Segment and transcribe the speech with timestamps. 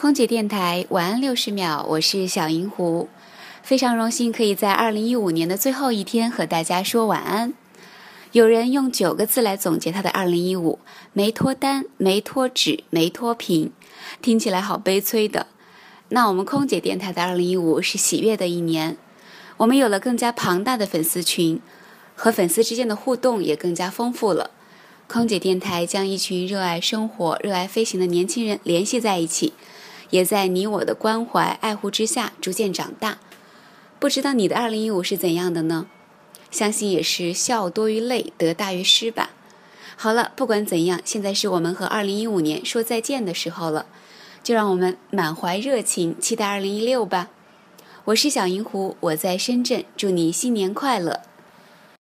[0.00, 3.10] 空姐电台晚安六十秒，我是小银狐，
[3.62, 7.52] 非常荣幸可以在二零一五年的最后一天和大家说晚安。
[8.32, 10.78] 有人用九个字来总结他的二零一五：
[11.12, 13.72] 没脱单，没脱脂，没脱贫，
[14.22, 15.48] 听起来好悲催的。
[16.08, 18.96] 那我们空姐电台的二零一五是喜悦的一年，
[19.58, 21.60] 我们有了更加庞大的粉丝群，
[22.14, 24.50] 和粉丝之间的互动也更加丰富了。
[25.06, 29.52] 空姐电台将一群热爱生活、热爱飞行的年轻人联系在一起，
[30.10, 33.18] 也在你我的关怀爱护之下逐渐长大。
[33.98, 35.86] 不知道你的二零一五是怎样的呢？
[36.50, 39.30] 相信也是笑多于泪，得大于失吧。
[39.96, 43.86] 好了，不管怎样，现在是我们和二零一五年说再见的时候了，
[44.42, 47.28] 就让我们满怀热情期待二零一六吧。
[48.06, 51.20] 我是小银狐，我在深圳，祝你新年快乐。